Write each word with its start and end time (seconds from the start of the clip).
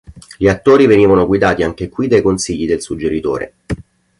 Gli 0.39 0.47
attori 0.47 0.87
venivano 0.87 1.27
guidati 1.27 1.61
anche 1.61 1.87
qui 1.87 2.07
dai 2.07 2.23
consigli 2.23 2.65
del 2.65 2.81
suggeritore. 2.81 3.53